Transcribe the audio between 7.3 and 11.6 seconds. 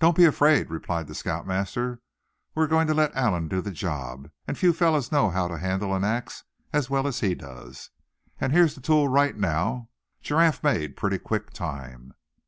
does. And here's the tool right now; Giraffe made pretty quick